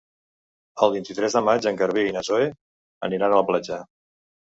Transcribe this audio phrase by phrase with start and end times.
[0.87, 2.51] El vint-i-tres de maig en Garbí i na Zoè
[3.13, 3.83] aniran a la platja.